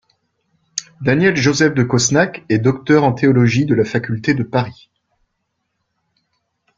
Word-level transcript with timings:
Daniel 1.01 1.35
Joseph 1.35 1.75
de 1.75 1.83
Cosnac 1.83 2.43
est 2.49 2.57
docteur 2.57 3.03
en 3.03 3.11
théologie 3.13 3.67
de 3.67 3.75
la 3.75 3.85
faculté 3.85 4.33
de 4.33 4.41
Paris. 4.41 4.89